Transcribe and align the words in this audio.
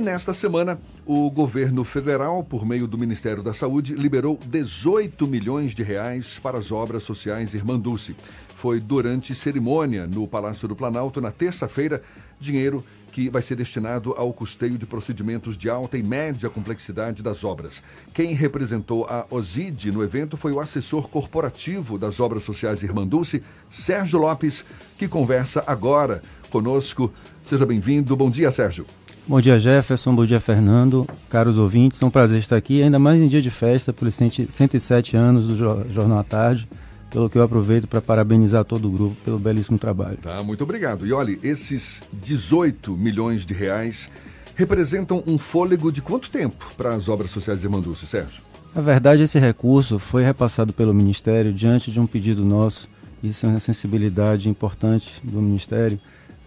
E 0.00 0.02
nesta 0.02 0.32
semana, 0.32 0.80
o 1.04 1.30
governo 1.30 1.84
federal, 1.84 2.42
por 2.42 2.64
meio 2.64 2.86
do 2.86 2.96
Ministério 2.96 3.42
da 3.42 3.52
Saúde, 3.52 3.94
liberou 3.94 4.40
18 4.46 5.26
milhões 5.26 5.74
de 5.74 5.82
reais 5.82 6.38
para 6.38 6.56
as 6.56 6.72
obras 6.72 7.02
sociais 7.02 7.52
Irmã 7.52 7.78
Dulce. 7.78 8.16
Foi 8.54 8.80
durante 8.80 9.34
cerimônia 9.34 10.06
no 10.06 10.26
Palácio 10.26 10.66
do 10.66 10.74
Planalto 10.74 11.20
na 11.20 11.30
terça-feira, 11.30 12.02
dinheiro 12.40 12.82
que 13.12 13.28
vai 13.28 13.42
ser 13.42 13.56
destinado 13.56 14.14
ao 14.16 14.32
custeio 14.32 14.78
de 14.78 14.86
procedimentos 14.86 15.58
de 15.58 15.68
alta 15.68 15.98
e 15.98 16.02
média 16.02 16.48
complexidade 16.48 17.22
das 17.22 17.44
obras. 17.44 17.82
Quem 18.14 18.32
representou 18.32 19.04
a 19.04 19.26
OSID 19.28 19.92
no 19.92 20.02
evento 20.02 20.34
foi 20.34 20.52
o 20.52 20.60
assessor 20.60 21.10
corporativo 21.10 21.98
das 21.98 22.20
obras 22.20 22.42
sociais 22.42 22.82
Irmã 22.82 23.06
Dulce, 23.06 23.42
Sérgio 23.68 24.18
Lopes, 24.18 24.64
que 24.96 25.06
conversa 25.06 25.62
agora 25.66 26.22
conosco. 26.48 27.12
Seja 27.42 27.66
bem-vindo. 27.66 28.16
Bom 28.16 28.30
dia, 28.30 28.50
Sérgio. 28.50 28.86
Bom 29.26 29.40
dia, 29.40 29.58
Jefferson. 29.60 30.14
Bom 30.14 30.24
dia, 30.24 30.40
Fernando. 30.40 31.06
Caros 31.28 31.56
ouvintes, 31.56 32.02
é 32.02 32.06
um 32.06 32.10
prazer 32.10 32.38
estar 32.38 32.56
aqui, 32.56 32.82
ainda 32.82 32.98
mais 32.98 33.20
em 33.20 33.28
dia 33.28 33.40
de 33.40 33.50
festa, 33.50 33.92
pelos 33.92 34.14
107 34.14 35.16
anos 35.16 35.46
do 35.46 35.56
Jornal 35.90 36.18
à 36.18 36.24
Tarde 36.24 36.68
pelo 37.10 37.28
que 37.28 37.36
eu 37.36 37.42
aproveito 37.42 37.86
para 37.86 38.00
parabenizar 38.00 38.64
todo 38.64 38.88
o 38.88 38.90
grupo 38.90 39.16
pelo 39.24 39.38
belíssimo 39.38 39.78
trabalho. 39.78 40.18
Tá, 40.18 40.42
muito 40.42 40.62
obrigado. 40.62 41.06
E 41.06 41.12
olha, 41.12 41.36
esses 41.42 42.02
18 42.12 42.96
milhões 42.96 43.44
de 43.44 43.52
reais 43.52 44.08
representam 44.54 45.22
um 45.26 45.38
fôlego 45.38 45.90
de 45.90 46.00
quanto 46.00 46.30
tempo 46.30 46.70
para 46.76 46.94
as 46.94 47.08
obras 47.08 47.30
sociais 47.30 47.60
de 47.60 47.68
Manduce, 47.68 48.06
Sérgio? 48.06 48.42
Na 48.74 48.80
verdade, 48.80 49.24
esse 49.24 49.38
recurso 49.38 49.98
foi 49.98 50.22
repassado 50.22 50.72
pelo 50.72 50.94
Ministério 50.94 51.52
diante 51.52 51.90
de 51.90 51.98
um 51.98 52.06
pedido 52.06 52.44
nosso, 52.44 52.88
isso 53.22 53.44
é 53.44 53.48
uma 53.48 53.58
sensibilidade 53.58 54.48
importante 54.48 55.20
do 55.24 55.42
Ministério, 55.42 55.98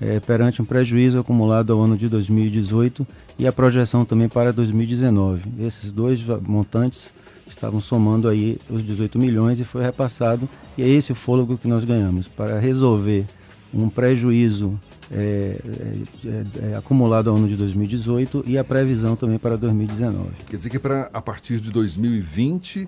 é, 0.02 0.20
perante 0.20 0.62
um 0.62 0.66
prejuízo 0.66 1.20
acumulado 1.20 1.72
ao 1.72 1.82
ano 1.82 1.96
de 1.96 2.08
2018 2.10 3.06
e 3.38 3.48
a 3.48 3.52
projeção 3.52 4.06
também 4.06 4.28
para 4.28 4.52
2019. 4.52 5.50
Esses 5.60 5.92
dois 5.92 6.22
montantes 6.42 7.14
estavam 7.48 7.80
somando 7.80 8.28
aí 8.28 8.58
os 8.70 8.84
18 8.84 9.18
milhões 9.18 9.60
e 9.60 9.64
foi 9.64 9.84
repassado. 9.84 10.48
E 10.78 10.84
é 10.84 10.88
esse 10.88 11.12
o 11.12 11.16
fôlego 11.16 11.58
que 11.58 11.68
nós 11.68 11.84
ganhamos 11.84 12.28
para 12.28 12.60
resolver 12.60 13.26
um 13.74 13.90
prejuízo 13.90 14.80
é, 15.12 15.58
é, 16.26 16.72
é, 16.72 16.76
acumulado 16.76 17.30
ao 17.30 17.36
ano 17.36 17.48
de 17.48 17.56
2018 17.56 18.44
e 18.48 18.58
a 18.58 18.64
previsão 18.64 19.16
também 19.16 19.38
para 19.38 19.58
2019. 19.58 20.30
Quer 20.50 20.58
dizer 20.58 20.70
que 20.70 20.80
para 20.80 21.10
a 21.14 21.22
partir 21.22 21.60
de 21.60 21.72
2020 21.72 22.88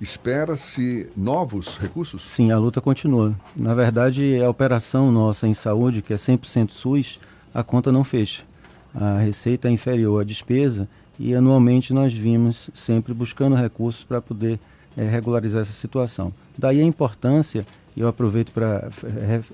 espera-se 0.00 1.08
novos 1.16 1.76
recursos? 1.76 2.22
Sim, 2.22 2.50
a 2.50 2.58
luta 2.58 2.80
continua. 2.80 3.34
Na 3.54 3.74
verdade, 3.74 4.40
a 4.42 4.48
operação 4.48 5.12
nossa 5.12 5.46
em 5.46 5.54
saúde, 5.54 6.02
que 6.02 6.12
é 6.12 6.16
100% 6.16 6.70
SUS, 6.70 7.18
a 7.52 7.62
conta 7.62 7.92
não 7.92 8.02
fecha. 8.02 8.42
A 8.94 9.18
receita 9.18 9.68
é 9.68 9.70
inferior 9.70 10.22
à 10.22 10.24
despesa 10.24 10.88
e 11.18 11.34
anualmente 11.34 11.92
nós 11.92 12.12
vimos 12.12 12.70
sempre 12.74 13.12
buscando 13.12 13.54
recursos 13.54 14.02
para 14.02 14.20
poder 14.20 14.58
é, 14.96 15.04
regularizar 15.04 15.62
essa 15.62 15.72
situação. 15.72 16.32
Daí 16.56 16.80
a 16.80 16.84
importância, 16.84 17.64
e 17.96 18.00
eu 18.00 18.08
aproveito 18.08 18.52
para 18.52 18.88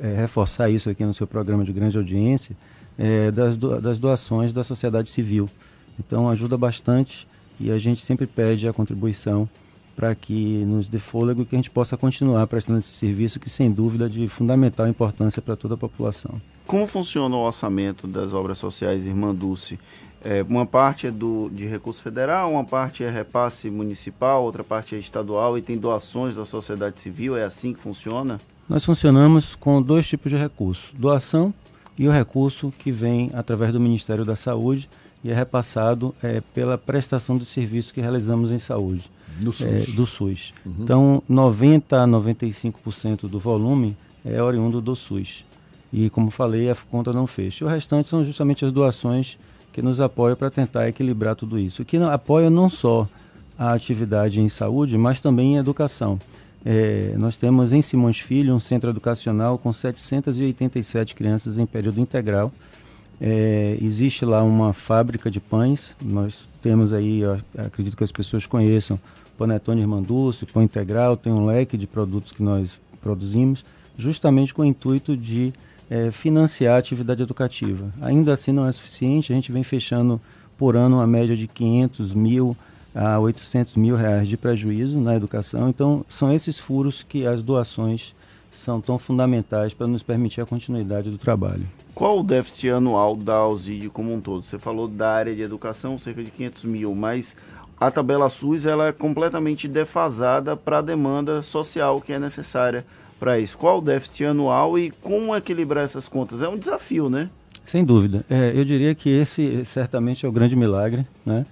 é, 0.01 0.15
reforçar 0.21 0.71
isso 0.71 0.89
aqui 0.89 1.05
no 1.05 1.13
seu 1.13 1.27
programa 1.27 1.65
de 1.65 1.73
grande 1.73 1.99
audiência, 1.99 2.57
é, 2.99 3.31
das, 3.31 3.57
do, 3.57 3.81
das 3.81 3.99
doações 3.99 4.53
da 4.53 4.65
sociedade 4.65 5.11
civil. 5.11 5.51
Então 5.99 6.29
ajuda 6.29 6.57
bastante 6.57 7.27
e 7.59 7.71
a 7.71 7.79
gente 7.79 8.03
sempre 8.03 8.27
pede 8.27 8.69
a 8.69 8.73
contribuição 8.73 9.49
para 9.97 10.15
que 10.15 10.63
nos 10.67 10.87
dê 10.87 10.99
fôlego 10.99 11.43
e 11.43 11.47
que 11.47 11.57
a 11.57 11.59
gente 11.59 11.71
possa 11.71 11.97
continuar 11.97 12.47
prestando 12.47 12.79
esse 12.79 12.93
serviço 12.93 13.41
que 13.41 13.49
sem 13.49 13.71
dúvida 13.71 14.05
é 14.05 14.09
de 14.09 14.29
fundamental 14.29 14.87
importância 14.87 15.41
para 15.41 15.57
toda 15.57 15.75
a 15.75 15.79
população. 15.79 16.35
Como 16.67 16.87
funciona 16.87 17.35
o 17.35 17.41
orçamento 17.41 18.07
das 18.07 18.35
obras 18.35 18.59
sociais 18.59 19.07
Irmã 19.07 19.35
Dulce? 19.35 19.79
É, 20.23 20.43
uma 20.43 20.67
parte 20.67 21.07
é 21.07 21.11
do, 21.11 21.49
de 21.51 21.67
recurso 21.67 22.03
federal, 22.03 22.51
uma 22.51 22.65
parte 22.65 23.05
é 23.05 23.11
repasse 23.11 23.71
municipal, 23.71 24.43
outra 24.43 24.65
parte 24.65 24.95
é 24.95 24.99
estadual 24.99 25.57
e 25.57 25.63
tem 25.63 25.79
doações 25.79 26.35
da 26.35 26.45
sociedade 26.45 27.01
civil. 27.01 27.37
É 27.37 27.45
assim 27.45 27.73
que 27.73 27.81
funciona? 27.81 28.41
Nós 28.69 28.85
funcionamos 28.85 29.55
com 29.55 29.81
dois 29.81 30.07
tipos 30.07 30.31
de 30.31 30.37
recurso: 30.37 30.93
doação 30.95 31.55
e 31.97 32.09
o 32.09 32.13
recurso 32.13 32.73
que 32.77 32.91
vem 32.91 33.31
através 33.33 33.73
do 33.73 33.81
Ministério 33.81 34.25
da 34.25 34.35
Saúde 34.35 34.89
e 35.23 35.31
é 35.31 35.35
repassado 35.35 36.15
é, 36.23 36.41
pela 36.53 36.77
prestação 36.77 37.37
dos 37.37 37.49
serviços 37.49 37.93
que 37.93 38.01
realizamos 38.01 38.51
em 38.51 38.59
saúde. 38.59 39.11
SUS. 39.53 39.89
É, 39.89 39.93
do 39.93 40.07
SUS. 40.07 40.53
Uhum. 40.65 40.75
Então, 40.81 41.23
90 41.29 42.03
a 42.03 42.07
95% 42.07 43.29
do 43.29 43.39
volume 43.39 43.97
é 44.25 44.43
oriundo 44.43 44.81
do 44.81 44.97
SUS. 44.97 45.45
E, 45.93 46.11
como 46.11 46.31
falei, 46.31 46.71
a 46.71 46.75
conta 46.75 47.13
não 47.13 47.27
fecha. 47.27 47.65
O 47.65 47.69
restante 47.69 48.09
são 48.09 48.25
justamente 48.25 48.65
as 48.65 48.73
doações 48.73 49.39
que 49.73 49.83
nos 49.83 50.01
apoiam 50.01 50.37
para 50.37 50.51
tentar 50.51 50.89
equilibrar 50.89 51.37
tudo 51.37 51.59
isso. 51.59 51.85
Que 51.85 51.97
apoia 51.99 52.51
não 52.51 52.69
só 52.69 53.07
a 53.59 53.73
atividade 53.73 54.41
em 54.41 54.49
saúde, 54.49 54.99
mas 54.99 55.21
também 55.21 55.55
em 55.55 55.57
educação. 55.59 56.19
É, 56.65 57.15
nós 57.17 57.37
temos 57.37 57.73
em 57.73 57.81
Simões 57.81 58.19
Filho 58.19 58.55
um 58.55 58.59
centro 58.59 58.91
educacional 58.91 59.57
com 59.57 59.73
787 59.73 61.15
crianças 61.15 61.59
em 61.59 61.65
período 61.65 62.01
integral. 62.01 62.53
É, 63.21 63.79
existe 63.81 64.25
lá 64.25 64.43
uma 64.43 64.73
fábrica 64.73 65.31
de 65.31 65.41
pães. 65.41 65.95
Nós 66.03 66.47
temos 66.61 66.93
aí, 66.93 67.23
acredito 67.57 67.97
que 67.97 68.05
as 68.05 68.13
pessoas 68.13 68.47
conheçam, 68.47 68.99
Panetone 69.37 69.81
Irmanduce, 69.81 70.47
Pão 70.47 70.63
Integral, 70.63 71.17
tem 71.17 71.33
um 71.33 71.47
leque 71.47 71.77
de 71.77 71.87
produtos 71.87 72.33
que 72.33 72.43
nós 72.43 72.79
produzimos, 73.01 73.65
justamente 73.97 74.53
com 74.53 74.63
o 74.63 74.65
intuito 74.65 75.17
de 75.17 75.53
é, 75.91 76.11
financiar 76.11 76.75
a 76.75 76.79
atividade 76.79 77.23
educativa. 77.23 77.93
Ainda 78.01 78.33
assim 78.33 78.53
não 78.53 78.67
é 78.67 78.73
suficiente, 78.73 79.33
a 79.33 79.37
gente 79.37 79.53
vem 79.53 79.63
fechando 79.63 80.21
por 80.59 80.77
ano 80.77 80.97
uma 80.97 81.07
média 81.07 81.37
de 81.37 81.47
500 81.47 82.15
mil 82.15 82.57
a 82.95 83.19
800 83.19 83.77
mil 83.77 83.95
reais 83.95 84.27
de 84.27 84.39
prejuízo 84.39 84.99
na 84.99 85.15
educação. 85.15 85.69
Então, 85.69 86.05
são 86.09 86.33
esses 86.33 86.59
furos 86.59 87.03
que 87.03 87.27
as 87.27 87.43
doações 87.43 88.15
são 88.51 88.81
tão 88.81 88.99
fundamentais 88.99 89.75
para 89.75 89.87
nos 89.87 90.03
permitir 90.03 90.41
a 90.41 90.47
continuidade 90.47 91.11
do 91.11 91.19
trabalho. 91.19 91.67
Qual 91.95 92.21
o 92.21 92.23
déficit 92.23 92.71
anual 92.71 93.15
da 93.15 93.35
Ausídio 93.35 93.91
como 93.91 94.13
um 94.13 94.21
todo? 94.21 94.43
Você 94.43 94.59
falou 94.59 94.89
da 94.89 95.11
área 95.11 95.35
de 95.35 95.43
educação, 95.43 95.99
cerca 95.99 96.25
de 96.25 96.31
500 96.31 96.65
mil, 96.65 96.95
mas 96.95 97.37
a 97.79 97.91
tabela 97.91 98.29
SUS 98.31 98.65
ela 98.65 98.89
é 98.89 98.93
completamente 98.93 99.69
defasada 99.69 100.57
para 100.57 100.79
a 100.79 100.83
demanda 100.83 101.43
social 101.43 102.01
que 102.01 102.13
é 102.13 102.19
necessária 102.19 102.85
para 103.19 103.39
isso? 103.39 103.57
Qual 103.57 103.79
o 103.79 103.83
déficit 103.83 104.25
anual 104.25 104.79
e 104.79 104.91
como 104.91 105.35
equilibrar 105.37 105.85
essas 105.85 106.09
contas? 106.09 106.43
É 106.43 106.49
um 106.49 106.59
desafio, 106.59 107.09
né? 107.09 107.29
Sem 107.67 107.85
dúvida. 107.85 108.25
É, 108.31 108.53
eu 108.55 108.65
diria 108.65 108.95
que 108.95 109.11
esse 109.11 109.65
certamente 109.65 110.25
é 110.25 110.29
o 110.29 110.33
grande 110.33 110.55
milagre, 110.55 111.07
né? 111.25 111.45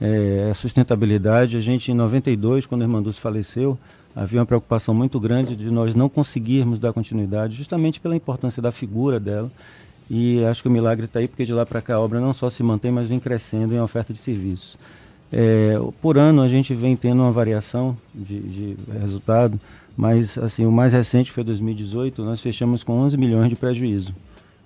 É, 0.00 0.48
a 0.50 0.54
sustentabilidade. 0.54 1.56
A 1.56 1.60
gente, 1.60 1.90
em 1.90 1.94
92, 1.94 2.66
quando 2.66 2.82
irmã 2.82 3.00
Dulce 3.02 3.20
faleceu, 3.20 3.78
havia 4.14 4.40
uma 4.40 4.46
preocupação 4.46 4.94
muito 4.94 5.18
grande 5.18 5.56
de 5.56 5.70
nós 5.70 5.94
não 5.94 6.08
conseguirmos 6.08 6.78
dar 6.78 6.92
continuidade, 6.92 7.56
justamente 7.56 8.00
pela 8.00 8.14
importância 8.14 8.60
da 8.60 8.70
figura 8.70 9.18
dela. 9.18 9.50
E 10.10 10.44
acho 10.44 10.60
que 10.60 10.68
o 10.68 10.70
milagre 10.70 11.06
está 11.06 11.20
aí, 11.20 11.28
porque 11.28 11.44
de 11.44 11.52
lá 11.52 11.64
para 11.64 11.80
cá 11.80 11.94
a 11.96 12.00
obra 12.00 12.20
não 12.20 12.34
só 12.34 12.50
se 12.50 12.62
mantém, 12.62 12.90
mas 12.90 13.08
vem 13.08 13.18
crescendo 13.18 13.74
em 13.74 13.80
oferta 13.80 14.12
de 14.12 14.18
serviços. 14.18 14.76
É, 15.32 15.78
por 16.00 16.18
ano 16.18 16.42
a 16.42 16.48
gente 16.48 16.74
vem 16.74 16.94
tendo 16.94 17.22
uma 17.22 17.32
variação 17.32 17.96
de, 18.14 18.38
de 18.38 18.76
resultado 19.00 19.58
mas 19.96 20.38
assim 20.38 20.66
o 20.66 20.72
mais 20.72 20.92
recente 20.92 21.30
foi 21.30 21.44
2018, 21.44 22.24
nós 22.24 22.40
fechamos 22.40 22.82
com 22.82 22.92
11 23.00 23.16
milhões 23.16 23.48
de 23.48 23.56
prejuízo. 23.56 24.14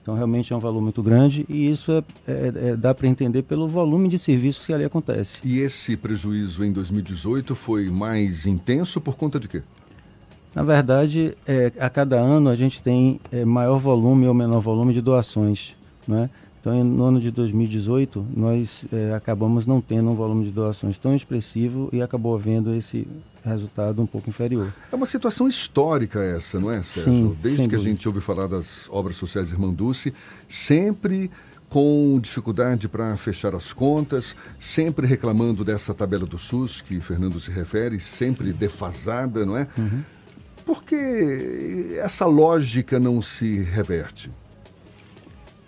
Então 0.02 0.14
realmente 0.14 0.52
é 0.52 0.56
um 0.56 0.60
valor 0.60 0.80
muito 0.80 1.02
grande 1.02 1.44
e 1.48 1.68
isso 1.68 1.90
é, 1.90 2.02
é, 2.28 2.52
é 2.68 2.76
dá 2.76 2.94
para 2.94 3.08
entender 3.08 3.42
pelo 3.42 3.66
volume 3.66 4.08
de 4.08 4.18
serviços 4.18 4.64
que 4.64 4.72
ali 4.72 4.84
acontece. 4.84 5.40
E 5.44 5.58
esse 5.58 5.96
prejuízo 5.96 6.64
em 6.64 6.72
2018 6.72 7.56
foi 7.56 7.90
mais 7.90 8.46
intenso 8.46 9.00
por 9.00 9.16
conta 9.16 9.40
de 9.40 9.48
quê? 9.48 9.62
Na 10.54 10.62
verdade, 10.62 11.36
é, 11.46 11.72
a 11.78 11.90
cada 11.90 12.16
ano 12.16 12.48
a 12.48 12.56
gente 12.56 12.80
tem 12.80 13.20
é, 13.32 13.44
maior 13.44 13.78
volume 13.78 14.28
ou 14.28 14.32
menor 14.32 14.60
volume 14.60 14.94
de 14.94 15.00
doações, 15.00 15.74
né? 16.06 16.30
Então, 16.66 16.82
no 16.82 17.04
ano 17.04 17.20
de 17.20 17.30
2018, 17.30 18.26
nós 18.36 18.84
é, 18.92 19.14
acabamos 19.14 19.68
não 19.68 19.80
tendo 19.80 20.10
um 20.10 20.16
volume 20.16 20.46
de 20.46 20.50
doações 20.50 20.98
tão 20.98 21.14
expressivo 21.14 21.88
e 21.92 22.02
acabou 22.02 22.34
havendo 22.34 22.74
esse 22.74 23.06
resultado 23.44 24.02
um 24.02 24.06
pouco 24.06 24.28
inferior. 24.28 24.74
É 24.90 24.96
uma 24.96 25.06
situação 25.06 25.46
histórica 25.46 26.20
essa, 26.24 26.58
não 26.58 26.72
é, 26.72 26.82
Sérgio? 26.82 27.12
Sim, 27.12 27.36
Desde 27.40 27.68
que 27.68 27.76
a 27.76 27.78
gente 27.78 28.08
ouve 28.08 28.20
falar 28.20 28.48
das 28.48 28.88
obras 28.90 29.14
sociais 29.14 29.52
Irmanduce, 29.52 30.12
sempre 30.48 31.30
com 31.68 32.18
dificuldade 32.20 32.88
para 32.88 33.16
fechar 33.16 33.54
as 33.54 33.72
contas, 33.72 34.34
sempre 34.58 35.06
reclamando 35.06 35.64
dessa 35.64 35.94
tabela 35.94 36.26
do 36.26 36.36
SUS 36.36 36.80
que 36.80 37.00
Fernando 37.00 37.38
se 37.38 37.52
refere, 37.52 38.00
sempre 38.00 38.52
defasada, 38.52 39.46
não 39.46 39.56
é? 39.56 39.68
Uhum. 39.78 40.02
Por 40.64 40.82
que 40.82 41.96
essa 42.02 42.26
lógica 42.26 42.98
não 42.98 43.22
se 43.22 43.60
reverte? 43.60 44.32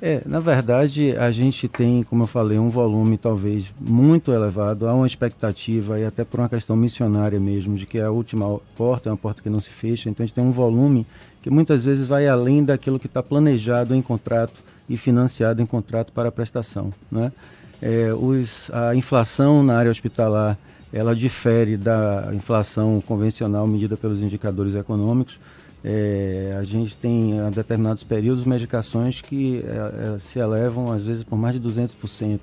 É, 0.00 0.22
na 0.26 0.38
verdade, 0.38 1.16
a 1.16 1.30
gente 1.30 1.66
tem, 1.66 2.04
como 2.04 2.22
eu 2.22 2.26
falei, 2.26 2.58
um 2.58 2.70
volume 2.70 3.18
talvez 3.18 3.66
muito 3.80 4.30
elevado. 4.32 4.86
Há 4.86 4.94
uma 4.94 5.06
expectativa, 5.06 5.98
e 5.98 6.04
até 6.04 6.24
por 6.24 6.38
uma 6.38 6.48
questão 6.48 6.76
missionária 6.76 7.40
mesmo, 7.40 7.76
de 7.76 7.84
que 7.84 8.00
a 8.00 8.10
última 8.10 8.60
porta 8.76 9.08
é 9.08 9.12
uma 9.12 9.18
porta 9.18 9.42
que 9.42 9.50
não 9.50 9.60
se 9.60 9.70
fecha. 9.70 10.08
Então, 10.08 10.22
a 10.22 10.26
gente 10.26 10.34
tem 10.34 10.44
um 10.44 10.52
volume 10.52 11.06
que 11.42 11.50
muitas 11.50 11.84
vezes 11.84 12.06
vai 12.06 12.28
além 12.28 12.64
daquilo 12.64 12.98
que 12.98 13.06
está 13.06 13.22
planejado 13.22 13.94
em 13.94 14.00
contrato 14.00 14.62
e 14.88 14.96
financiado 14.96 15.60
em 15.60 15.66
contrato 15.66 16.12
para 16.12 16.30
prestação. 16.30 16.92
Né? 17.10 17.32
é, 17.80 18.12
os, 18.12 18.70
a 18.72 18.94
inflação 18.94 19.62
na 19.62 19.76
área 19.76 19.90
hospitalar 19.90 20.58
ela 20.92 21.14
difere 21.14 21.76
da 21.76 22.30
inflação 22.32 23.00
convencional 23.00 23.66
medida 23.66 23.96
pelos 23.96 24.22
indicadores 24.22 24.74
econômicos. 24.74 25.38
É, 25.84 26.56
a 26.58 26.62
gente 26.64 26.96
tem, 26.96 27.40
a 27.40 27.50
determinados 27.50 28.02
períodos, 28.02 28.44
medicações 28.44 29.20
que 29.20 29.62
é, 29.64 30.14
é 30.16 30.18
se 30.18 30.38
elevam, 30.38 30.92
às 30.92 31.04
vezes, 31.04 31.22
por 31.22 31.36
mais 31.36 31.60
de 31.60 31.68
200%. 31.68 32.40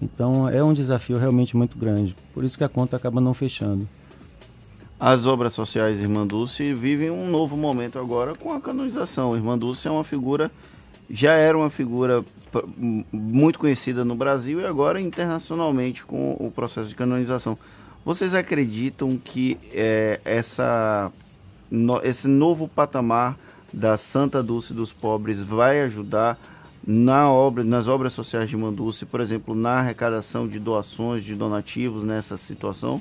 Então, 0.00 0.48
é 0.48 0.62
um 0.64 0.72
desafio 0.72 1.18
realmente 1.18 1.56
muito 1.56 1.76
grande. 1.76 2.16
Por 2.32 2.42
isso 2.42 2.56
que 2.56 2.64
a 2.64 2.68
conta 2.68 2.96
acaba 2.96 3.20
não 3.20 3.34
fechando. 3.34 3.86
As 4.98 5.24
obras 5.24 5.54
sociais 5.54 6.00
Irmã 6.00 6.26
Dulce 6.26 6.74
vivem 6.74 7.10
um 7.10 7.28
novo 7.30 7.56
momento 7.56 7.98
agora 7.98 8.34
com 8.34 8.52
a 8.52 8.60
canonização. 8.60 9.34
Irmã 9.34 9.56
Dulce 9.56 9.88
é 9.88 9.90
uma 9.90 10.04
figura, 10.04 10.50
já 11.08 11.32
era 11.32 11.56
uma 11.56 11.70
figura 11.70 12.22
muito 13.10 13.58
conhecida 13.58 14.04
no 14.04 14.14
Brasil 14.14 14.60
e 14.60 14.66
agora 14.66 15.00
internacionalmente 15.00 16.04
com 16.04 16.36
o 16.38 16.50
processo 16.50 16.88
de 16.88 16.94
canonização. 16.94 17.56
Vocês 18.04 18.34
acreditam 18.34 19.16
que 19.16 19.58
é, 19.72 20.20
essa, 20.24 21.10
no, 21.70 22.00
esse 22.02 22.26
novo 22.26 22.66
patamar 22.68 23.36
da 23.72 23.96
Santa 23.96 24.42
Dulce 24.42 24.74
dos 24.74 24.92
Pobres 24.92 25.40
vai 25.40 25.82
ajudar 25.82 26.38
na 26.86 27.30
obra, 27.30 27.62
nas 27.62 27.86
obras 27.86 28.12
sociais 28.12 28.48
de 28.48 28.56
Manduce, 28.56 29.04
por 29.04 29.20
exemplo, 29.20 29.54
na 29.54 29.78
arrecadação 29.78 30.48
de 30.48 30.58
doações, 30.58 31.24
de 31.24 31.34
donativos 31.34 32.02
nessa 32.02 32.36
situação? 32.36 33.00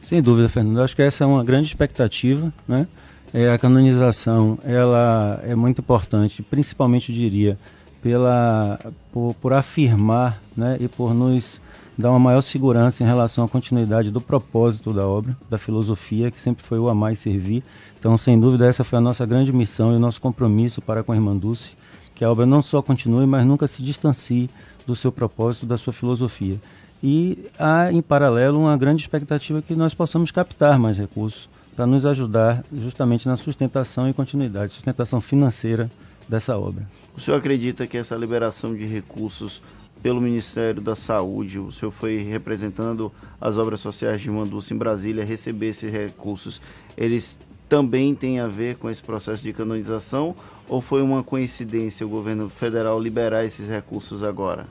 Sem 0.00 0.22
dúvida, 0.22 0.48
Fernando. 0.48 0.80
Acho 0.80 0.94
que 0.94 1.02
essa 1.02 1.24
é 1.24 1.26
uma 1.26 1.44
grande 1.44 1.68
expectativa, 1.68 2.52
né? 2.66 2.86
É, 3.34 3.50
a 3.50 3.58
canonização, 3.58 4.58
ela 4.62 5.40
é 5.42 5.54
muito 5.54 5.80
importante, 5.80 6.42
principalmente, 6.42 7.10
eu 7.10 7.16
diria, 7.16 7.58
pela, 8.00 8.78
por, 9.12 9.34
por 9.34 9.52
afirmar 9.52 10.40
né, 10.56 10.76
e 10.80 10.86
por 10.86 11.12
nos 11.12 11.60
dar 11.96 12.10
uma 12.10 12.18
maior 12.18 12.40
segurança 12.40 13.02
em 13.02 13.06
relação 13.06 13.44
à 13.44 13.48
continuidade 13.48 14.10
do 14.10 14.20
propósito 14.20 14.92
da 14.92 15.06
obra, 15.06 15.36
da 15.48 15.58
filosofia, 15.58 16.30
que 16.30 16.40
sempre 16.40 16.64
foi 16.64 16.78
o 16.78 16.88
amar 16.88 17.12
e 17.12 17.16
servir. 17.16 17.62
Então, 17.98 18.16
sem 18.16 18.38
dúvida, 18.38 18.66
essa 18.66 18.84
foi 18.84 18.98
a 18.98 19.02
nossa 19.02 19.24
grande 19.24 19.52
missão 19.52 19.92
e 19.92 19.96
o 19.96 19.98
nosso 19.98 20.20
compromisso 20.20 20.82
para 20.82 21.02
com 21.02 21.12
a 21.12 21.16
Irmã 21.16 21.36
Dulce, 21.36 21.72
que 22.14 22.24
a 22.24 22.30
obra 22.30 22.44
não 22.44 22.62
só 22.62 22.82
continue, 22.82 23.26
mas 23.26 23.46
nunca 23.46 23.66
se 23.66 23.82
distancie 23.82 24.50
do 24.86 24.94
seu 24.94 25.10
propósito, 25.10 25.66
da 25.66 25.76
sua 25.76 25.92
filosofia. 25.92 26.60
E 27.02 27.46
há, 27.58 27.92
em 27.92 28.02
paralelo, 28.02 28.58
uma 28.60 28.76
grande 28.76 29.02
expectativa 29.02 29.62
que 29.62 29.74
nós 29.74 29.94
possamos 29.94 30.30
captar 30.30 30.78
mais 30.78 30.98
recursos 30.98 31.48
para 31.74 31.86
nos 31.86 32.06
ajudar 32.06 32.64
justamente 32.72 33.28
na 33.28 33.36
sustentação 33.36 34.08
e 34.08 34.14
continuidade, 34.14 34.72
sustentação 34.72 35.20
financeira 35.20 35.90
dessa 36.26 36.56
obra. 36.56 36.84
O 37.16 37.20
senhor 37.20 37.36
acredita 37.36 37.86
que 37.86 37.98
essa 37.98 38.16
liberação 38.16 38.74
de 38.74 38.86
recursos 38.86 39.62
pelo 40.06 40.20
Ministério 40.20 40.80
da 40.80 40.94
Saúde, 40.94 41.58
o 41.58 41.72
senhor 41.72 41.90
foi 41.90 42.18
representando 42.18 43.10
as 43.40 43.58
obras 43.58 43.80
sociais 43.80 44.22
de 44.22 44.30
Manduça 44.30 44.72
em 44.72 44.76
Brasília, 44.76 45.24
receber 45.24 45.70
esses 45.70 45.90
recursos, 45.90 46.62
eles 46.96 47.36
também 47.68 48.14
têm 48.14 48.38
a 48.38 48.46
ver 48.46 48.76
com 48.76 48.88
esse 48.88 49.02
processo 49.02 49.42
de 49.42 49.52
canonização 49.52 50.32
ou 50.68 50.80
foi 50.80 51.02
uma 51.02 51.24
coincidência 51.24 52.06
o 52.06 52.08
governo 52.08 52.48
federal 52.48 53.00
liberar 53.00 53.44
esses 53.44 53.68
recursos 53.68 54.22
agora? 54.22 54.66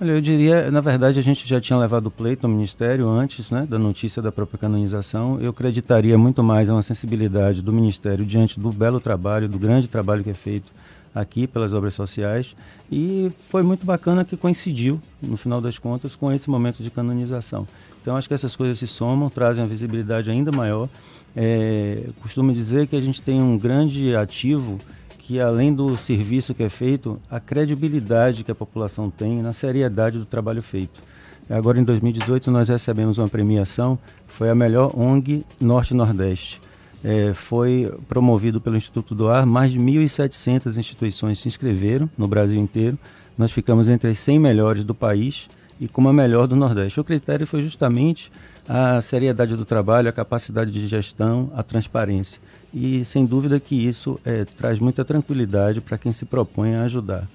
Olha, 0.00 0.10
eu 0.10 0.20
diria, 0.20 0.68
na 0.72 0.80
verdade, 0.80 1.20
a 1.20 1.22
gente 1.22 1.46
já 1.46 1.60
tinha 1.60 1.78
levado 1.78 2.08
o 2.08 2.10
pleito 2.10 2.44
ao 2.44 2.52
Ministério 2.52 3.08
antes 3.08 3.52
né, 3.52 3.64
da 3.70 3.78
notícia 3.78 4.20
da 4.20 4.32
própria 4.32 4.58
canonização. 4.58 5.40
Eu 5.40 5.50
acreditaria 5.50 6.18
muito 6.18 6.42
mais 6.42 6.68
a 6.68 6.72
uma 6.72 6.82
sensibilidade 6.82 7.62
do 7.62 7.72
Ministério 7.72 8.26
diante 8.26 8.58
do 8.58 8.72
belo 8.72 8.98
trabalho, 8.98 9.48
do 9.48 9.56
grande 9.56 9.86
trabalho 9.86 10.24
que 10.24 10.30
é 10.30 10.34
feito 10.34 10.72
aqui 11.14 11.46
pelas 11.46 11.72
obras 11.72 11.94
sociais 11.94 12.56
e 12.90 13.30
foi 13.48 13.62
muito 13.62 13.86
bacana 13.86 14.24
que 14.24 14.36
coincidiu, 14.36 15.00
no 15.22 15.36
final 15.36 15.60
das 15.60 15.78
contas, 15.78 16.16
com 16.16 16.32
esse 16.32 16.50
momento 16.50 16.82
de 16.82 16.90
canonização. 16.90 17.66
Então 18.02 18.16
acho 18.16 18.28
que 18.28 18.34
essas 18.34 18.56
coisas 18.56 18.78
se 18.78 18.86
somam, 18.86 19.30
trazem 19.30 19.62
uma 19.62 19.68
visibilidade 19.68 20.30
ainda 20.30 20.50
maior. 20.50 20.88
É, 21.36 22.04
costumo 22.20 22.52
dizer 22.52 22.86
que 22.86 22.96
a 22.96 23.00
gente 23.00 23.22
tem 23.22 23.40
um 23.40 23.56
grande 23.56 24.14
ativo 24.14 24.78
que 25.18 25.40
além 25.40 25.72
do 25.72 25.96
serviço 25.96 26.54
que 26.54 26.62
é 26.62 26.68
feito, 26.68 27.18
a 27.30 27.40
credibilidade 27.40 28.44
que 28.44 28.50
a 28.50 28.54
população 28.54 29.08
tem 29.08 29.40
na 29.40 29.54
seriedade 29.54 30.18
do 30.18 30.26
trabalho 30.26 30.62
feito. 30.62 31.00
Agora 31.48 31.78
em 31.78 31.82
2018 31.82 32.50
nós 32.50 32.68
recebemos 32.68 33.16
uma 33.16 33.28
premiação, 33.28 33.98
foi 34.26 34.50
a 34.50 34.54
melhor 34.54 34.92
ONG 34.98 35.44
Norte-Nordeste 35.58 36.60
é, 37.04 37.34
foi 37.34 37.92
promovido 38.08 38.60
pelo 38.60 38.76
Instituto 38.76 39.14
do 39.14 39.28
Ar. 39.28 39.44
Mais 39.44 39.70
de 39.70 39.78
1.700 39.78 40.76
instituições 40.78 41.38
se 41.38 41.46
inscreveram 41.46 42.08
no 42.16 42.26
Brasil 42.26 42.60
inteiro. 42.60 42.98
Nós 43.36 43.52
ficamos 43.52 43.88
entre 43.88 44.10
as 44.10 44.18
100 44.18 44.38
melhores 44.38 44.84
do 44.84 44.94
país 44.94 45.48
e 45.80 45.86
como 45.86 46.08
a 46.08 46.12
melhor 46.12 46.46
do 46.46 46.56
Nordeste. 46.56 46.98
O 46.98 47.04
critério 47.04 47.46
foi 47.46 47.62
justamente 47.62 48.32
a 48.66 49.00
seriedade 49.02 49.54
do 49.56 49.64
trabalho, 49.64 50.08
a 50.08 50.12
capacidade 50.12 50.70
de 50.70 50.86
gestão, 50.88 51.52
a 51.54 51.62
transparência. 51.62 52.40
E 52.72 53.04
sem 53.04 53.26
dúvida 53.26 53.60
que 53.60 53.74
isso 53.74 54.18
é, 54.24 54.44
traz 54.44 54.78
muita 54.78 55.04
tranquilidade 55.04 55.80
para 55.80 55.98
quem 55.98 56.12
se 56.12 56.24
propõe 56.24 56.74
a 56.74 56.84
ajudar. 56.84 57.28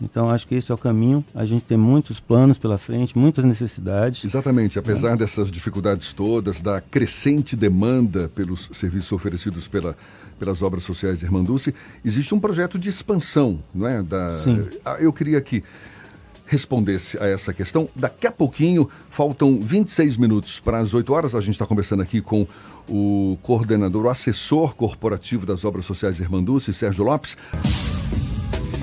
Então, 0.00 0.30
acho 0.30 0.46
que 0.46 0.54
esse 0.54 0.70
é 0.70 0.74
o 0.74 0.78
caminho. 0.78 1.24
A 1.34 1.44
gente 1.46 1.64
tem 1.64 1.76
muitos 1.76 2.20
planos 2.20 2.58
pela 2.58 2.78
frente, 2.78 3.16
muitas 3.16 3.44
necessidades. 3.44 4.24
Exatamente. 4.24 4.78
Apesar 4.78 5.12
é. 5.12 5.16
dessas 5.16 5.50
dificuldades 5.50 6.12
todas, 6.12 6.60
da 6.60 6.80
crescente 6.80 7.56
demanda 7.56 8.30
pelos 8.34 8.68
serviços 8.72 9.12
oferecidos 9.12 9.68
pela, 9.68 9.96
pelas 10.38 10.62
obras 10.62 10.82
sociais 10.82 11.20
de 11.20 11.24
Irmanduce, 11.24 11.74
existe 12.04 12.34
um 12.34 12.40
projeto 12.40 12.78
de 12.78 12.88
expansão, 12.88 13.58
não 13.74 13.86
é? 13.86 14.02
Da, 14.02 14.38
Sim. 14.42 14.66
Ah, 14.84 14.96
eu 15.00 15.12
queria 15.12 15.40
que 15.40 15.62
respondesse 16.46 17.18
a 17.18 17.26
essa 17.26 17.52
questão. 17.52 17.88
Daqui 17.94 18.26
a 18.26 18.32
pouquinho, 18.32 18.88
faltam 19.10 19.60
26 19.60 20.16
minutos 20.16 20.60
para 20.60 20.78
as 20.78 20.94
8 20.94 21.12
horas. 21.12 21.34
A 21.34 21.40
gente 21.40 21.52
está 21.54 21.66
conversando 21.66 22.02
aqui 22.02 22.20
com 22.20 22.46
o 22.88 23.36
coordenador, 23.42 24.04
o 24.04 24.08
assessor 24.08 24.74
corporativo 24.74 25.44
das 25.44 25.64
obras 25.64 25.84
sociais 25.84 26.20
Irmanduce, 26.20 26.72
Sérgio 26.72 27.04
Lopes. 27.04 27.36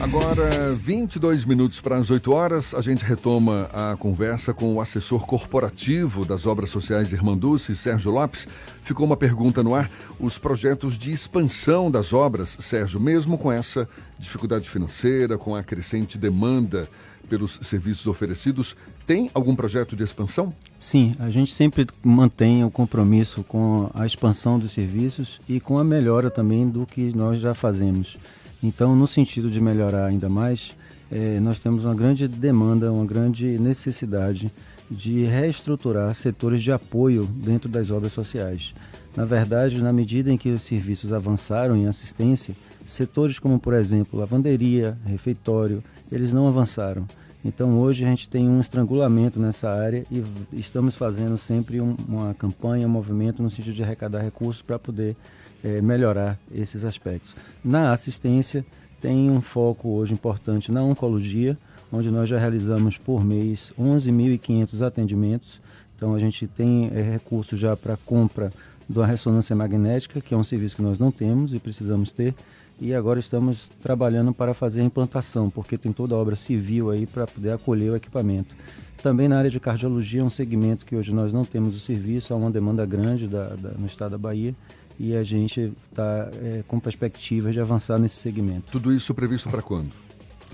Agora, 0.04 0.74
22 0.74 1.46
minutos 1.46 1.80
para 1.80 1.96
as 1.96 2.12
8 2.12 2.30
horas, 2.30 2.74
a 2.74 2.82
gente 2.82 3.06
retoma 3.06 3.70
a 3.72 3.96
conversa 3.96 4.54
com 4.54 4.76
o 4.76 4.82
assessor 4.82 5.26
corporativo 5.26 6.26
das 6.26 6.46
obras 6.46 6.70
sociais 6.72 7.14
Irmanduce, 7.14 7.74
Sérgio 7.74 8.12
Lopes. 8.12 8.46
Ficou 8.84 9.06
uma 9.06 9.16
pergunta 9.16 9.64
no 9.64 9.74
ar: 9.74 9.90
os 10.20 10.38
projetos 10.38 10.98
de 10.98 11.14
expansão 11.14 11.90
das 11.90 12.12
obras, 12.12 12.50
Sérgio, 12.60 13.00
mesmo 13.00 13.38
com 13.38 13.50
essa 13.50 13.88
dificuldade 14.20 14.70
financeira, 14.70 15.38
com 15.38 15.56
a 15.56 15.64
crescente 15.64 16.18
demanda 16.18 16.86
pelos 17.30 17.58
serviços 17.62 18.06
oferecidos, 18.06 18.76
tem 19.08 19.32
algum 19.34 19.56
projeto 19.56 19.96
de 19.96 20.04
expansão? 20.04 20.54
Sim, 20.82 21.16
a 21.18 21.30
gente 21.30 21.54
sempre 21.54 21.88
mantém 22.04 22.66
o 22.66 22.70
compromisso 22.70 23.42
com 23.46 23.90
a 23.94 24.06
expansão 24.06 24.60
dos 24.60 24.74
serviços 24.74 25.40
e 25.48 25.62
com 25.62 25.80
a 25.80 25.84
melhora 25.84 26.30
também 26.30 26.68
do 26.68 26.86
que 26.86 27.16
nós 27.16 27.40
já 27.40 27.54
fazemos. 27.54 28.18
Então, 28.64 28.96
no 28.96 29.06
sentido 29.06 29.50
de 29.50 29.60
melhorar 29.60 30.06
ainda 30.06 30.30
mais, 30.30 30.72
é, 31.12 31.38
nós 31.42 31.60
temos 31.60 31.84
uma 31.84 31.94
grande 31.94 32.30
demanda, 32.30 32.92
uma 32.92 33.06
grande 33.06 33.60
necessidade 33.60 34.50
de 34.90 35.26
reestruturar 35.26 36.14
setores 36.14 36.64
de 36.64 36.72
apoio 36.72 37.26
dentro 37.26 37.68
das 37.68 37.92
obras 37.92 38.14
sociais. 38.14 38.74
Na 39.16 39.26
verdade, 39.26 39.82
na 39.82 39.92
medida 39.92 40.32
em 40.32 40.38
que 40.38 40.50
os 40.50 40.62
serviços 40.62 41.12
avançaram 41.12 41.76
em 41.76 41.88
assistência, 41.88 42.56
setores 42.86 43.38
como, 43.38 43.60
por 43.60 43.74
exemplo, 43.74 44.18
lavanderia, 44.18 44.98
refeitório, 45.06 45.84
eles 46.10 46.32
não 46.32 46.48
avançaram. 46.48 47.06
Então, 47.46 47.78
hoje 47.78 48.06
a 48.06 48.08
gente 48.08 48.30
tem 48.30 48.48
um 48.48 48.62
estrangulamento 48.62 49.40
nessa 49.40 49.70
área 49.70 50.06
e 50.10 50.24
estamos 50.54 50.96
fazendo 50.96 51.38
sempre 51.38 51.82
um, 51.82 51.98
uma 52.08 52.34
campanha, 52.34 52.88
um 52.88 52.92
movimento 52.92 53.44
no 53.44 53.50
sentido 53.50 53.74
de 53.74 53.84
arrecadar 53.84 54.22
recursos 54.22 54.62
para 54.62 54.80
poder 54.80 55.18
é, 55.64 55.82
melhorar 55.82 56.38
esses 56.54 56.84
aspectos. 56.84 57.36
Na 57.64 57.94
assistência, 57.94 58.66
tem 59.00 59.30
um 59.30 59.42
foco 59.42 59.90
hoje 59.90 60.14
importante 60.14 60.72
na 60.72 60.84
oncologia, 60.84 61.58
onde 61.92 62.10
nós 62.10 62.30
já 62.30 62.40
realizamos 62.40 62.98
por 62.98 63.24
mês 63.24 63.72
11.500 63.80 64.86
atendimentos. 64.86 65.62
Então, 65.96 66.16
a 66.16 66.20
gente 66.20 66.48
tem 66.48 66.92
é, 66.94 67.02
recursos 67.02 67.60
já 67.60 67.76
para 67.78 67.98
compra 67.98 68.52
da 68.90 69.06
ressonância 69.06 69.56
magnética, 69.56 70.20
que 70.20 70.34
é 70.34 70.38
um 70.38 70.44
serviço 70.44 70.76
que 70.76 70.82
nós 70.82 71.00
não 71.00 71.12
temos 71.12 71.54
e 71.54 71.60
precisamos 71.60 72.12
ter. 72.12 72.36
E 72.80 72.94
agora 72.94 73.20
estamos 73.20 73.70
trabalhando 73.82 74.34
para 74.34 74.54
fazer 74.54 74.82
a 74.82 74.84
implantação, 74.84 75.50
porque 75.50 75.78
tem 75.78 75.92
toda 75.92 76.16
a 76.16 76.18
obra 76.18 76.36
civil 76.36 76.90
aí 76.90 77.06
para 77.06 77.26
poder 77.26 77.52
acolher 77.52 77.92
o 77.92 77.96
equipamento. 77.96 78.56
Também 79.02 79.28
na 79.28 79.38
área 79.38 79.50
de 79.50 79.60
cardiologia, 79.60 80.22
é 80.22 80.24
um 80.24 80.30
segmento 80.30 80.86
que 80.86 80.96
hoje 80.96 81.14
nós 81.14 81.32
não 81.32 81.44
temos 81.44 81.76
o 81.76 81.80
serviço, 81.80 82.34
há 82.34 82.38
uma 82.38 82.50
demanda 82.50 82.86
grande 82.86 83.28
da, 83.28 83.50
da, 83.50 83.72
no 83.72 83.86
estado 83.86 84.12
da 84.12 84.18
Bahia 84.18 84.56
e 85.00 85.16
a 85.16 85.24
gente 85.24 85.74
está 85.90 86.30
é, 86.42 86.64
com 86.68 86.80
perspectivas 86.80 87.54
de 87.54 87.60
avançar 87.60 88.00
nesse 88.00 88.16
segmento. 88.16 88.72
Tudo 88.72 88.94
isso 88.94 89.14
previsto 89.14 89.50
para 89.50 89.62
quando? 89.62 89.92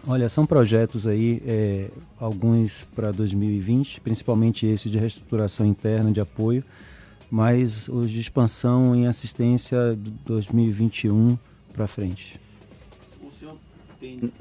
Olha, 0.08 0.30
são 0.30 0.46
projetos 0.46 1.06
aí, 1.06 1.42
é, 1.46 1.90
alguns 2.20 2.88
para 2.96 3.12
2020, 3.12 4.02
principalmente 4.02 4.66
esse 4.66 4.90
de 4.90 4.98
reestruturação 4.98 5.66
interna 5.66 6.12
de 6.12 6.22
apoio, 6.22 6.64
mas 7.30 7.88
os 7.88 8.10
de 8.10 8.20
expansão 8.20 8.96
em 8.96 9.08
assistência 9.08 9.96
de 9.96 10.10
2021 10.26 11.38
para 11.74 11.88
frente. 11.88 12.40
O 13.22 13.32
senhor 13.32 13.58
tem 14.00 14.32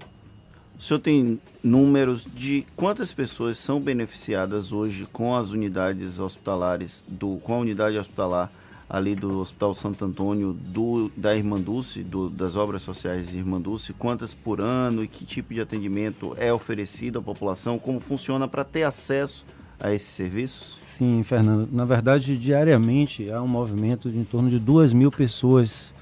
O 0.79 0.83
senhor 0.83 1.01
tem 1.01 1.41
números 1.63 2.27
de 2.35 2.65
quantas 2.77 3.13
pessoas 3.13 3.59
são 3.59 3.81
beneficiadas 3.81 4.73
hoje 4.73 5.07
com 5.13 5.35
as 5.35 5.51
unidades 5.51 6.21
hospitalares, 6.21 7.03
do, 7.09 7.37
com 7.39 7.55
a 7.55 7.59
unidade 7.59 7.99
hospitalar 7.99 8.51
ali 8.89 9.15
do 9.15 9.41
Hospital 9.41 9.75
Santo 9.75 10.05
Antônio, 10.05 10.53
do, 10.53 11.11
da 11.17 11.37
Irmã 11.37 11.61
Dulce, 11.61 12.03
do, 12.03 12.31
das 12.31 12.57
obras 12.57 12.83
sociais 12.83 13.31
de 13.31 13.39
Irmã 13.39 13.61
Dulce, 13.61 13.93
quantas 13.93 14.33
por 14.33 14.61
ano 14.61 15.05
e 15.05 15.09
que 15.09 15.27
tipo 15.27 15.53
de 15.53 15.61
atendimento 15.61 16.35
é 16.39 16.53
oferecido 16.53 17.19
à 17.19 17.23
população, 17.23 17.79
como 17.79 18.01
funciona 18.01 18.49
para 18.49 18.65
ter 18.65 18.85
acesso 18.85 19.45
a 19.79 19.93
esses 19.93 20.09
serviços? 20.09 20.79
Sim, 20.79 21.23
Fernando. 21.23 21.69
Na 21.71 21.85
verdade, 21.85 22.37
diariamente 22.39 23.31
há 23.31 23.43
um 23.43 23.49
movimento 23.49 24.11
de 24.11 24.19
em 24.19 24.25
torno 24.25 24.49
de 24.49 24.59
duas 24.59 24.93
mil 24.93 25.11
pessoas 25.11 25.93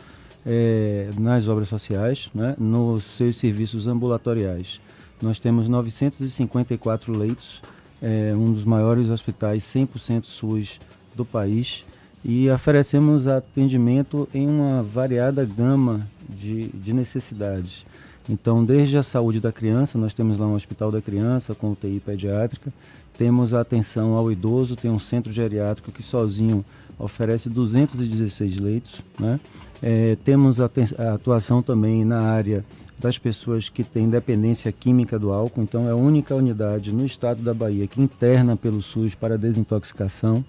é, 0.47 1.11
nas 1.19 1.49
obras 1.49 1.69
sociais, 1.69 2.31
né, 2.33 2.55
nos 2.57 3.05
seus 3.05 3.37
serviços 3.37 3.88
ambulatoriais. 3.88 4.81
Nós 5.21 5.38
temos 5.41 5.69
954 5.69 7.12
leitos, 7.17 7.61
é, 8.00 8.33
um 8.35 8.53
dos 8.53 8.65
maiores 8.65 9.11
hospitais 9.11 9.65
100% 9.65 10.25
SUS 10.25 10.79
do 11.15 11.25
país 11.25 11.85
e 12.25 12.49
oferecemos 12.50 13.26
atendimento 13.26 14.29
em 14.33 14.47
uma 14.47 14.83
variada 14.83 15.45
gama 15.45 16.07
de, 16.29 16.69
de 16.69 16.93
necessidades. 16.93 17.85
Então, 18.29 18.65
desde 18.65 18.97
a 18.97 19.03
saúde 19.03 19.41
da 19.41 19.53
criança, 19.53 19.97
nós 19.97 20.12
temos 20.12 20.38
lá 20.38 20.47
um 20.47 20.55
hospital 20.55 20.91
da 20.91 21.00
criança 21.00 21.55
com 21.55 21.71
UTI 21.71 22.00
pediátrica, 22.05 22.73
temos 23.17 23.55
a 23.55 23.61
atenção 23.61 24.15
ao 24.15 24.31
idoso, 24.31 24.76
tem 24.76 24.91
um 24.91 24.99
centro 24.99 25.33
geriátrico 25.33 25.93
que 25.93 26.03
sozinho 26.03 26.65
oferece 26.99 27.49
216 27.49 28.59
leitos. 28.59 29.00
Né? 29.19 29.41
É, 29.83 30.16
temos 30.25 30.61
a, 30.61 30.71
atuação 31.14 31.62
também 31.62 32.04
na 32.04 32.21
área 32.21 32.64
das 32.99 33.18
pessoas 33.18 33.68
que 33.68 33.85
têm 33.85 34.09
dependência 34.09 34.73
química 34.73 35.18
do 35.18 35.33
álcool, 35.33 35.62
então 35.62 35.87
é 35.87 35.90
a 35.90 35.97
única 35.97 36.35
unidade 36.35 36.92
no 36.92 37.04
estado 37.04 37.42
da 37.42 37.52
Bahia 37.52 37.87
que 37.87 38.00
interna 38.00 38.56
pelo 38.56 38.80
SUS 38.80 39.14
para 39.14 39.37
desintoxicação. 39.37 40.45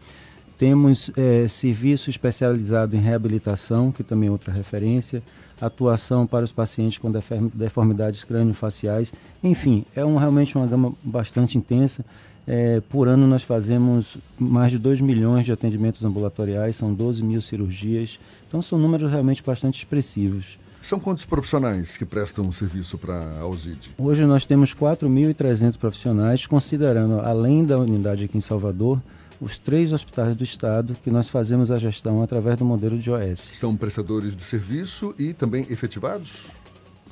Temos 0.57 1.11
é, 1.15 1.47
serviço 1.47 2.09
especializado 2.09 2.95
em 2.95 2.99
reabilitação, 2.99 3.91
que 3.91 4.03
também 4.03 4.29
é 4.29 4.31
outra 4.31 4.51
referência, 4.51 5.21
atuação 5.59 6.25
para 6.25 6.45
os 6.45 6.51
pacientes 6.51 6.97
com 6.97 7.11
deformidades 7.53 8.23
crânio-faciais. 8.23 9.13
Enfim, 9.43 9.85
é 9.95 10.03
um, 10.05 10.15
realmente 10.15 10.55
uma 10.55 10.65
gama 10.65 10.93
bastante 11.03 11.57
intensa. 11.57 12.03
É, 12.47 12.81
por 12.89 13.09
ano 13.09 13.27
nós 13.27 13.43
fazemos 13.43 14.15
mais 14.39 14.71
de 14.71 14.77
2 14.77 15.01
milhões 15.01 15.45
de 15.45 15.51
atendimentos 15.51 16.05
ambulatoriais, 16.05 16.77
são 16.77 16.93
12 16.93 17.21
mil 17.21 17.41
cirurgias. 17.41 18.17
Então 18.47 18.61
são 18.61 18.79
números 18.79 19.11
realmente 19.11 19.43
bastante 19.43 19.79
expressivos. 19.79 20.57
São 20.81 20.99
quantos 20.99 21.25
profissionais 21.25 21.97
que 21.97 22.05
prestam 22.05 22.49
serviço 22.53 22.97
para 22.97 23.15
a 23.15 23.41
Alzide? 23.41 23.91
Hoje 23.97 24.25
nós 24.25 24.45
temos 24.45 24.73
4.300 24.73 25.77
profissionais, 25.77 26.45
considerando, 26.45 27.19
além 27.19 27.65
da 27.65 27.77
unidade 27.77 28.23
aqui 28.23 28.37
em 28.37 28.41
Salvador, 28.41 29.01
os 29.41 29.57
três 29.57 29.91
hospitais 29.91 30.33
do 30.33 30.45
estado 30.45 30.95
que 31.03 31.11
nós 31.11 31.27
fazemos 31.27 31.69
a 31.71 31.77
gestão 31.77 32.23
através 32.23 32.57
do 32.57 32.63
modelo 32.63 32.97
de 32.97 33.11
OS. 33.11 33.51
São 33.53 33.75
prestadores 33.75 34.33
de 34.33 34.43
serviço 34.43 35.13
e 35.19 35.33
também 35.33 35.67
efetivados? 35.69 36.45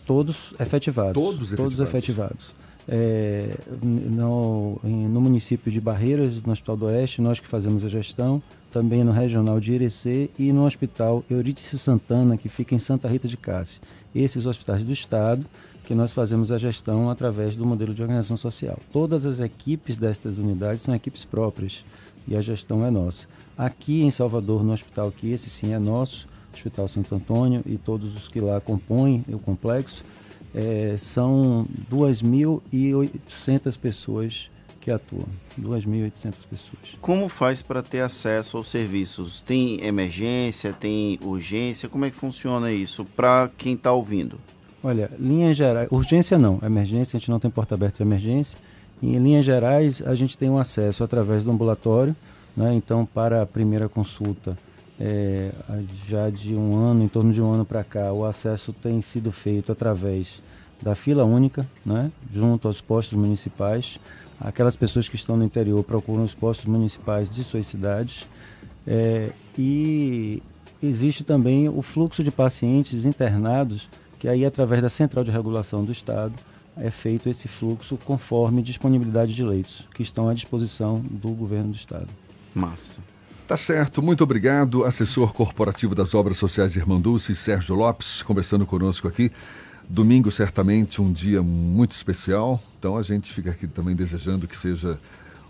Todos 0.05 0.53
efetivados. 0.57 1.13
Todos 1.13 1.51
efetivados. 1.51 1.75
Todos 1.75 1.79
efetivados. 1.79 2.64
É, 2.87 3.57
no, 3.81 4.79
em, 4.83 5.07
no, 5.07 5.19
município 5.19 5.71
de 5.71 5.81
Barreiras, 5.81 6.41
no 6.43 6.51
Hospital 6.51 6.77
do 6.77 6.85
Oeste, 6.85 7.21
nós 7.21 7.39
que 7.39 7.47
fazemos 7.47 7.83
a 7.83 7.89
gestão, 7.89 8.41
também 8.71 9.03
no 9.03 9.11
Regional 9.11 9.59
de 9.59 9.73
Irecê 9.73 10.29
e 10.37 10.51
no 10.51 10.65
Hospital 10.65 11.23
Eurídice 11.29 11.77
Santana, 11.79 12.37
que 12.37 12.47
fica 12.47 12.75
em 12.75 12.79
Santa 12.79 13.07
Rita 13.07 13.27
de 13.27 13.37
Cássia. 13.37 13.81
Esses 14.13 14.45
hospitais 14.45 14.83
do 14.83 14.91
Estado 14.91 15.45
que 15.85 15.93
nós 15.93 16.11
fazemos 16.11 16.51
a 16.51 16.57
gestão 16.57 17.09
através 17.09 17.55
do 17.55 17.65
modelo 17.65 17.93
de 17.93 18.01
organização 18.01 18.35
social. 18.35 18.79
Todas 18.91 19.25
as 19.25 19.39
equipes 19.39 19.95
destas 19.95 20.37
unidades 20.37 20.81
são 20.81 20.95
equipes 20.95 21.23
próprias 21.23 21.85
e 22.27 22.35
a 22.35 22.41
gestão 22.41 22.85
é 22.85 22.89
nossa. 22.89 23.27
Aqui 23.57 24.01
em 24.01 24.11
Salvador, 24.11 24.63
no 24.63 24.73
hospital 24.73 25.11
que 25.11 25.31
esse 25.31 25.49
sim 25.49 25.73
é 25.73 25.79
nosso, 25.79 26.27
Hospital 26.53 26.87
Santo 26.87 27.13
Antônio 27.13 27.61
e 27.65 27.77
todos 27.77 28.15
os 28.15 28.27
que 28.27 28.39
lá 28.39 28.59
compõem 28.59 29.23
o 29.27 29.37
complexo, 29.37 30.03
é, 30.55 30.95
são 30.97 31.65
2.800 31.91 33.77
pessoas 33.77 34.49
que 34.79 34.89
atuam. 34.89 35.25
2.800 35.59 36.33
pessoas. 36.49 36.95
Como 37.01 37.27
faz 37.27 37.61
para 37.61 37.81
ter 37.81 37.99
acesso 37.99 38.55
aos 38.57 38.69
serviços? 38.69 39.41
Tem 39.41 39.83
emergência, 39.83 40.71
tem 40.71 41.19
urgência? 41.21 41.89
Como 41.89 42.05
é 42.05 42.09
que 42.09 42.15
funciona 42.15 42.71
isso 42.71 43.03
para 43.03 43.49
quem 43.57 43.73
está 43.73 43.91
ouvindo? 43.91 44.39
Olha, 44.83 45.09
linhas 45.19 45.57
gerais, 45.57 45.87
urgência 45.91 46.37
não, 46.37 46.59
emergência, 46.63 47.17
a 47.17 47.19
gente 47.19 47.31
não 47.31 47.39
tem 47.39 47.49
porta 47.49 47.73
aberta 47.73 47.97
de 47.97 48.03
emergência. 48.03 48.57
Em 49.01 49.17
linhas 49.17 49.43
gerais, 49.43 50.01
a 50.05 50.13
gente 50.13 50.37
tem 50.37 50.49
um 50.49 50.59
acesso 50.59 51.03
através 51.03 51.43
do 51.43 51.51
ambulatório, 51.51 52.15
né? 52.55 52.73
então 52.75 53.05
para 53.05 53.41
a 53.41 53.45
primeira 53.45 53.89
consulta, 53.89 54.55
é, 54.99 55.51
já 56.07 56.29
de 56.29 56.55
um 56.55 56.75
ano, 56.77 57.03
em 57.03 57.07
torno 57.07 57.33
de 57.33 57.41
um 57.41 57.51
ano 57.51 57.65
para 57.65 57.83
cá, 57.83 58.13
o 58.13 58.25
acesso 58.25 58.71
tem 58.73 59.01
sido 59.01 59.31
feito 59.31 59.71
através 59.71 60.41
da 60.81 60.95
fila 60.95 61.23
única, 61.23 61.65
né? 61.85 62.11
junto 62.33 62.67
aos 62.67 62.81
postos 62.81 63.17
municipais. 63.17 63.99
Aquelas 64.39 64.75
pessoas 64.75 65.07
que 65.07 65.15
estão 65.15 65.37
no 65.37 65.43
interior 65.43 65.83
procuram 65.83 66.23
os 66.23 66.33
postos 66.33 66.65
municipais 66.65 67.29
de 67.29 67.43
suas 67.43 67.67
cidades. 67.67 68.25
É, 68.85 69.31
e 69.57 70.41
existe 70.81 71.23
também 71.23 71.67
o 71.67 71.81
fluxo 71.81 72.23
de 72.23 72.31
pacientes 72.31 73.05
internados, 73.05 73.89
que 74.19 74.27
aí 74.27 74.45
através 74.45 74.81
da 74.81 74.89
Central 74.89 75.23
de 75.23 75.31
Regulação 75.31 75.83
do 75.83 75.91
Estado, 75.91 76.33
é 76.77 76.91
feito 76.91 77.29
esse 77.29 77.47
fluxo 77.47 77.97
conforme 78.03 78.61
disponibilidade 78.61 79.33
de 79.33 79.43
leitos 79.43 79.85
que 79.93 80.03
estão 80.03 80.27
à 80.27 80.33
disposição 80.33 80.99
do 80.99 81.29
governo 81.29 81.69
do 81.69 81.75
estado. 81.75 82.09
Massa. 82.53 83.14
Tá 83.47 83.55
certo, 83.55 84.01
muito 84.01 84.23
obrigado, 84.23 84.83
assessor 84.85 85.31
corporativo 85.31 85.93
das 85.93 86.15
obras 86.15 86.35
sociais 86.35 86.75
Irmanduce, 86.75 87.35
Sérgio 87.35 87.75
Lopes, 87.75 88.23
conversando 88.23 88.65
conosco 88.65 89.07
aqui. 89.07 89.31
Domingo, 89.87 90.31
certamente, 90.31 90.99
um 90.99 91.11
dia 91.11 91.43
muito 91.43 91.91
especial, 91.91 92.59
então 92.79 92.97
a 92.97 93.03
gente 93.03 93.31
fica 93.31 93.51
aqui 93.51 93.67
também 93.67 93.95
desejando 93.95 94.47
que 94.47 94.57
seja 94.57 94.97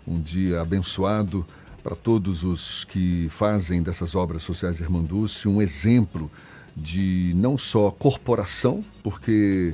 um 0.06 0.20
dia 0.20 0.60
abençoado 0.60 1.46
para 1.82 1.96
todos 1.96 2.44
os 2.44 2.84
que 2.84 3.28
fazem 3.30 3.82
dessas 3.82 4.14
obras 4.14 4.42
sociais 4.42 4.78
Irmanduce 4.78 5.48
um 5.48 5.62
exemplo 5.62 6.30
de 6.76 7.32
não 7.34 7.56
só 7.56 7.90
corporação, 7.90 8.84
porque 9.02 9.72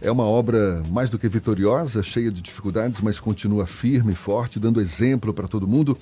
é 0.00 0.08
uma 0.08 0.24
obra 0.24 0.84
mais 0.88 1.10
do 1.10 1.18
que 1.18 1.28
vitoriosa, 1.28 2.00
cheia 2.00 2.30
de 2.30 2.42
dificuldades, 2.42 3.00
mas 3.00 3.18
continua 3.18 3.66
firme 3.66 4.12
e 4.12 4.16
forte, 4.16 4.60
dando 4.60 4.80
exemplo 4.80 5.34
para 5.34 5.48
todo 5.48 5.66
mundo 5.66 5.98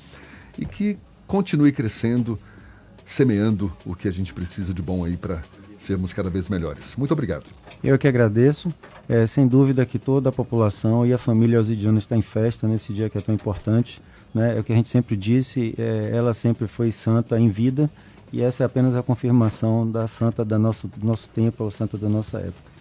e 0.59 0.66
que 0.66 0.99
continue 1.26 1.73
crescendo, 1.73 2.38
semeando 3.04 3.73
o 3.85 3.95
que 3.95 4.09
a 4.09 4.12
gente 4.12 4.33
precisa 4.33 4.73
de 4.73 4.83
bom 4.83 5.04
aí 5.04 5.16
para 5.16 5.43
sermos 5.78 6.12
cada 6.12 6.31
vez 6.31 6.49
melhores. 6.49 6.97
Muito 6.97 7.12
obrigado. 7.12 7.45
Eu 7.83 7.99
que 7.99 8.09
agradeço. 8.09 8.73
É, 9.07 9.26
sem 9.26 9.47
dúvida 9.47 9.85
que 9.85 9.99
toda 9.99 10.31
a 10.31 10.33
população 10.33 11.07
e 11.07 11.12
a 11.12 11.19
família 11.19 11.59
Alzidiana 11.59 11.99
está 11.99 12.16
em 12.16 12.23
festa 12.23 12.66
nesse 12.66 12.93
dia 12.93 13.11
que 13.11 13.19
é 13.19 13.21
tão 13.21 13.35
importante. 13.35 14.00
Né? 14.33 14.57
É 14.57 14.61
o 14.61 14.64
que 14.64 14.73
a 14.73 14.76
gente 14.76 14.88
sempre 14.88 15.14
disse, 15.14 15.75
é, 15.76 16.11
ela 16.14 16.33
sempre 16.33 16.66
foi 16.66 16.90
santa 16.90 17.38
em 17.38 17.50
vida 17.50 17.90
e 18.33 18.40
essa 18.43 18.64
é 18.64 18.66
apenas 18.66 18.97
a 18.97 19.02
confirmação 19.02 19.88
da 19.88 20.09
santa 20.09 20.45
da 20.45 20.59
nosso, 20.59 20.88
do 20.88 21.07
nosso 21.07 21.28
tempo, 21.28 21.66
a 21.66 21.71
santa 21.71 21.99
da 21.99 22.09
nossa 22.09 22.38
época. 22.38 22.74